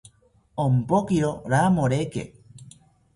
Ompokiro 0.63 1.29
ramoreke 1.53 2.23